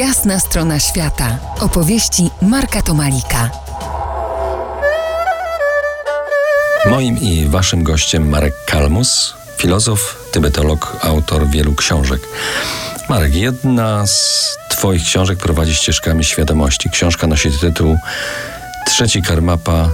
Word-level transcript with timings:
Jasna 0.00 0.40
strona 0.40 0.78
świata. 0.78 1.38
Opowieści 1.60 2.30
Marka 2.42 2.82
Tomalika. 2.82 3.50
Moim 6.90 7.18
i 7.18 7.48
waszym 7.48 7.82
gościem 7.82 8.28
Marek 8.28 8.54
Kalmus, 8.66 9.34
filozof, 9.56 10.16
tybetolog, 10.32 10.96
autor 11.02 11.48
wielu 11.48 11.74
książek. 11.74 12.20
Marek, 13.08 13.34
jedna 13.34 14.06
z 14.06 14.56
twoich 14.70 15.02
książek 15.02 15.38
prowadzi 15.38 15.74
ścieżkami 15.74 16.24
świadomości. 16.24 16.90
Książka 16.90 17.26
nosi 17.26 17.50
tytuł 17.50 17.96
Trzeci 18.86 19.22
Karmapa 19.22 19.88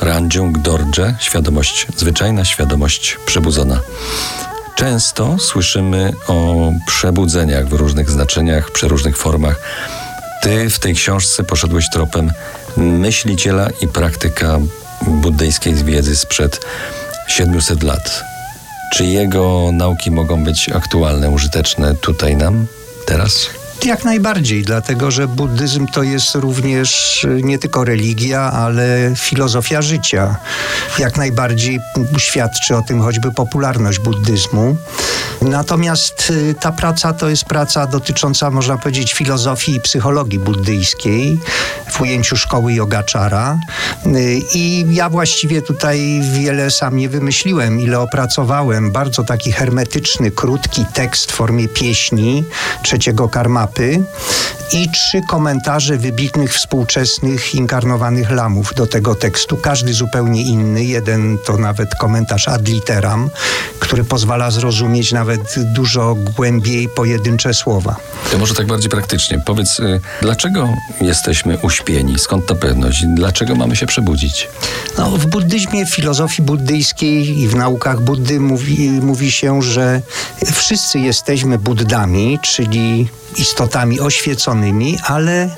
Ranjung 0.00 0.58
Dorje, 0.58 1.14
świadomość 1.18 1.86
zwyczajna, 1.96 2.44
świadomość 2.44 3.16
przebudzona. 3.26 3.80
Często 4.74 5.38
słyszymy 5.38 6.12
o 6.28 6.70
przebudzeniach 6.86 7.68
w 7.68 7.72
różnych 7.72 8.10
znaczeniach, 8.10 8.70
przeróżnych 8.70 9.16
formach. 9.16 9.60
Ty 10.42 10.70
w 10.70 10.78
tej 10.78 10.94
książce 10.94 11.44
poszedłeś 11.44 11.90
tropem 11.90 12.32
myśliciela 12.76 13.68
i 13.80 13.88
praktyka 13.88 14.58
buddyjskiej 15.06 15.74
wiedzy 15.74 16.16
sprzed 16.16 16.60
700 17.28 17.82
lat. 17.82 18.24
Czy 18.92 19.04
jego 19.04 19.70
nauki 19.72 20.10
mogą 20.10 20.44
być 20.44 20.68
aktualne, 20.68 21.30
użyteczne 21.30 21.94
tutaj 21.94 22.36
nam, 22.36 22.66
teraz? 23.06 23.50
Jak 23.84 24.04
najbardziej, 24.04 24.62
dlatego 24.62 25.10
że 25.10 25.28
buddyzm 25.28 25.86
to 25.86 26.02
jest 26.02 26.34
również 26.34 27.26
nie 27.42 27.58
tylko 27.58 27.84
religia, 27.84 28.40
ale 28.40 29.12
filozofia 29.16 29.82
życia. 29.82 30.36
Jak 30.98 31.16
najbardziej 31.16 31.80
świadczy 32.18 32.76
o 32.76 32.82
tym 32.82 33.02
choćby 33.02 33.32
popularność 33.32 33.98
buddyzmu. 33.98 34.76
Natomiast 35.42 36.30
y, 36.30 36.54
ta 36.60 36.72
praca 36.72 37.12
to 37.12 37.28
jest 37.28 37.44
praca 37.44 37.86
dotycząca, 37.86 38.50
można 38.50 38.78
powiedzieć, 38.78 39.12
filozofii 39.12 39.74
i 39.74 39.80
psychologii 39.80 40.38
buddyjskiej 40.38 41.38
w 41.90 42.00
ujęciu 42.00 42.36
szkoły 42.36 42.72
Yogaczara. 42.72 43.58
Y, 44.06 44.40
I 44.54 44.86
ja 44.90 45.10
właściwie 45.10 45.62
tutaj 45.62 46.20
wiele 46.32 46.70
sam 46.70 46.96
nie 46.96 47.08
wymyśliłem, 47.08 47.80
ile 47.80 48.00
opracowałem. 48.00 48.92
Bardzo 48.92 49.24
taki 49.24 49.52
hermetyczny, 49.52 50.30
krótki 50.30 50.84
tekst 50.94 51.32
w 51.32 51.34
formie 51.34 51.68
pieśni 51.68 52.44
trzeciego 52.82 53.28
i 54.72 54.88
trzy 54.88 55.22
komentarze 55.22 55.96
wybitnych 55.96 56.54
współczesnych 56.54 57.54
inkarnowanych 57.54 58.30
lamów 58.30 58.74
do 58.74 58.86
tego 58.86 59.14
tekstu. 59.14 59.56
Każdy 59.56 59.94
zupełnie 59.94 60.42
inny. 60.42 60.84
Jeden 60.84 61.38
to 61.44 61.58
nawet 61.58 61.94
komentarz 61.94 62.48
ad 62.48 62.68
literam, 62.68 63.30
który 63.80 64.04
pozwala 64.04 64.50
zrozumieć 64.50 65.12
nawet 65.12 65.54
dużo 65.72 66.14
głębiej 66.14 66.88
pojedyncze 66.88 67.54
słowa. 67.54 67.96
To 68.32 68.38
może 68.38 68.54
tak 68.54 68.66
bardziej 68.66 68.90
praktycznie. 68.90 69.42
Powiedz, 69.46 69.80
y, 69.80 70.00
dlaczego 70.22 70.68
jesteśmy 71.00 71.58
uśpieni? 71.58 72.18
Skąd 72.18 72.46
ta 72.46 72.54
pewność? 72.54 73.04
Dlaczego 73.06 73.54
mamy 73.54 73.76
się 73.76 73.86
przebudzić? 73.86 74.48
No, 74.98 75.10
w 75.10 75.26
buddyzmie, 75.26 75.86
w 75.86 75.94
filozofii 75.94 76.42
buddyjskiej 76.42 77.38
i 77.38 77.48
w 77.48 77.54
naukach 77.54 78.00
Buddy 78.00 78.40
mówi, 78.40 78.90
mówi 78.90 79.30
się, 79.30 79.62
że 79.62 80.02
wszyscy 80.52 80.98
jesteśmy 80.98 81.58
Buddami, 81.58 82.38
czyli 82.42 83.08
istotami 83.36 84.00
oświeconymi, 84.00 84.98
ale 85.06 85.44
y, 85.44 85.48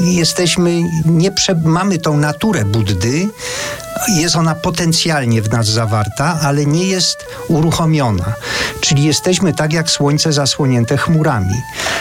jesteśmy, 0.00 0.82
nie 1.04 1.32
prze, 1.32 1.54
mamy 1.54 1.98
tą 1.98 2.16
naturę 2.16 2.64
Buddy, 2.64 3.28
jest 4.08 4.36
ona 4.36 4.54
potencjalnie 4.54 5.42
w 5.42 5.50
nas 5.50 5.66
zawarta, 5.66 6.38
ale 6.42 6.66
nie 6.66 6.88
jest 6.88 7.26
uruchomiona. 7.48 8.32
Czyli 8.80 9.04
jesteśmy 9.04 9.52
tak 9.52 9.72
jak 9.72 9.90
słońce 9.90 10.32
zasłonięte 10.32 10.96
chmurami. 10.96 11.54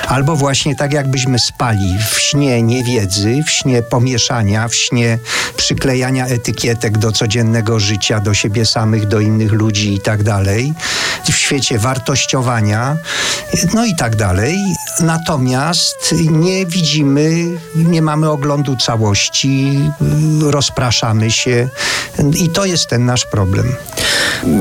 Albo 0.07 0.35
właśnie 0.35 0.75
tak 0.75 0.93
jakbyśmy 0.93 1.39
spali 1.39 1.97
w 2.11 2.19
śnie 2.19 2.63
niewiedzy, 2.63 3.43
w 3.45 3.49
śnie 3.49 3.83
pomieszania, 3.83 4.67
w 4.67 4.75
śnie 4.75 5.19
przyklejania 5.57 6.25
etykietek 6.27 6.97
do 6.97 7.11
codziennego 7.11 7.79
życia, 7.79 8.19
do 8.19 8.33
siebie 8.33 8.65
samych, 8.65 9.07
do 9.07 9.19
innych 9.19 9.51
ludzi 9.51 9.93
i 9.93 9.99
tak 9.99 10.23
dalej. 10.23 10.73
W 11.31 11.35
świecie 11.35 11.79
wartościowania, 11.79 12.97
no 13.73 13.85
i 13.85 13.95
tak 13.95 14.15
dalej. 14.15 14.57
Natomiast 15.01 16.15
nie 16.31 16.65
widzimy, 16.65 17.45
nie 17.75 18.01
mamy 18.01 18.29
oglądu 18.29 18.75
całości, 18.75 19.79
rozpraszamy 20.41 21.31
się, 21.31 21.69
i 22.35 22.49
to 22.49 22.65
jest 22.65 22.87
ten 22.87 23.05
nasz 23.05 23.25
problem. 23.25 23.75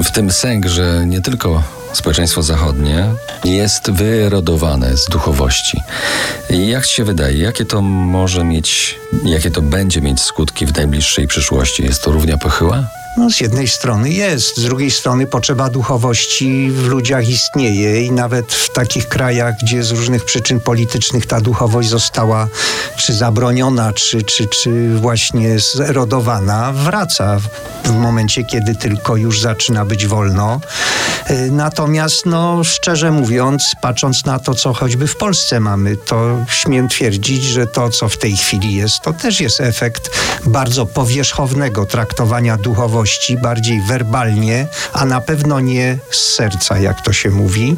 W 0.04 0.10
tym 0.10 0.30
sęk, 0.30 0.66
że 0.66 1.06
nie 1.06 1.20
tylko 1.20 1.62
społeczeństwo 1.92 2.42
zachodnie 2.42 3.08
jest 3.44 3.90
wyrodowane 3.90 4.96
z 4.96 5.06
duchowości. 5.06 5.80
Jak 6.50 6.86
ci 6.86 6.94
się 6.94 7.04
wydaje, 7.04 7.38
jakie 7.38 7.64
to 7.64 7.82
może 7.82 8.44
mieć, 8.44 8.98
jakie 9.24 9.50
to 9.50 9.62
będzie 9.62 10.00
mieć 10.00 10.20
skutki 10.20 10.66
w 10.66 10.76
najbliższej 10.76 11.26
przyszłości? 11.26 11.82
Jest 11.82 12.02
to 12.02 12.12
równia 12.12 12.38
pochyła? 12.38 12.84
No, 13.16 13.30
z 13.30 13.40
jednej 13.40 13.68
strony 13.68 14.10
jest, 14.10 14.56
z 14.56 14.62
drugiej 14.62 14.90
strony 14.90 15.26
potrzeba 15.26 15.70
duchowości 15.70 16.70
w 16.70 16.86
ludziach 16.86 17.28
istnieje 17.28 18.04
i 18.04 18.12
nawet 18.12 18.52
w 18.52 18.72
takich 18.72 19.08
krajach, 19.08 19.54
gdzie 19.62 19.82
z 19.82 19.90
różnych 19.90 20.24
przyczyn 20.24 20.60
politycznych 20.60 21.26
ta 21.26 21.40
duchowość 21.40 21.88
została 21.88 22.48
czy 22.96 23.12
zabroniona, 23.12 23.92
czy, 23.92 24.22
czy, 24.22 24.46
czy 24.46 24.94
właśnie 24.94 25.60
zerodowana, 25.60 26.72
wraca 26.72 27.38
w 27.84 27.92
momencie, 27.92 28.44
kiedy 28.44 28.74
tylko 28.74 29.16
już 29.16 29.40
zaczyna 29.40 29.84
być 29.84 30.06
wolno. 30.06 30.60
Y, 31.30 31.50
natomiast, 31.50 32.26
no, 32.26 32.64
szczerze 32.64 33.10
mówiąc, 33.10 33.72
patrząc 33.80 34.24
na 34.24 34.38
to, 34.38 34.54
co 34.54 34.72
choćby 34.72 35.06
w 35.06 35.16
Polsce 35.16 35.60
mamy, 35.60 35.96
to 35.96 36.44
śmiem 36.48 36.88
twierdzić, 36.88 37.44
że 37.44 37.66
to, 37.66 37.90
co 37.90 38.08
w 38.08 38.16
tej 38.16 38.36
chwili 38.36 38.74
jest, 38.74 39.00
to 39.00 39.12
też 39.12 39.40
jest 39.40 39.60
efekt 39.60 40.10
bardzo 40.46 40.86
powierzchownego 40.86 41.86
traktowania 41.86 42.56
duchowości 42.56 42.99
bardziej 43.36 43.82
werbalnie, 43.82 44.66
a 44.92 45.04
na 45.04 45.20
pewno 45.20 45.60
nie 45.60 45.98
z 46.10 46.34
serca, 46.34 46.78
jak 46.78 47.02
to 47.02 47.12
się 47.12 47.30
mówi. 47.30 47.76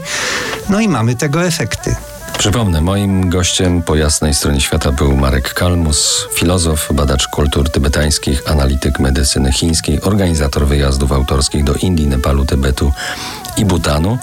No 0.68 0.80
i 0.80 0.88
mamy 0.88 1.16
tego 1.16 1.44
efekty. 1.44 1.96
Przypomnę, 2.38 2.80
moim 2.80 3.30
gościem 3.30 3.82
po 3.82 3.96
jasnej 3.96 4.34
stronie 4.34 4.60
świata 4.60 4.92
był 4.92 5.16
Marek 5.16 5.54
Kalmus, 5.54 6.28
filozof, 6.34 6.88
badacz 6.92 7.28
kultur 7.28 7.70
tybetańskich, 7.70 8.42
analityk 8.50 8.98
medycyny 8.98 9.52
chińskiej, 9.52 10.00
organizator 10.00 10.66
wyjazdów 10.66 11.12
autorskich 11.12 11.64
do 11.64 11.74
Indii, 11.74 12.06
Nepalu, 12.06 12.44
Tybetu 12.44 12.92
i 13.56 13.64
Butanu, 13.64 14.18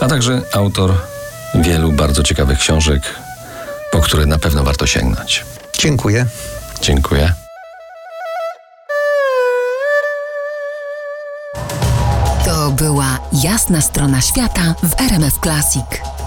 a 0.00 0.08
także 0.08 0.42
autor 0.52 0.94
wielu 1.54 1.92
bardzo 1.92 2.22
ciekawych 2.22 2.58
książek, 2.58 3.02
po 3.92 4.00
które 4.00 4.26
na 4.26 4.38
pewno 4.38 4.64
warto 4.64 4.86
sięgnąć. 4.86 5.44
Dziękuję. 5.78 6.26
Dziękuję. 6.80 7.41
Jasna 13.42 13.80
strona 13.80 14.20
świata 14.20 14.74
w 14.82 15.00
RMF 15.00 15.38
Classic. 15.40 16.21